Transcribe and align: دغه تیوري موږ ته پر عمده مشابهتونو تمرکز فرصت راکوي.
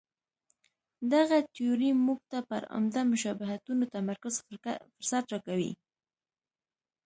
دغه 1.13 1.37
تیوري 1.55 1.91
موږ 2.05 2.19
ته 2.31 2.39
پر 2.49 2.61
عمده 2.75 3.01
مشابهتونو 3.11 3.83
تمرکز 3.95 4.33
فرصت 4.51 5.23
راکوي. 5.33 5.71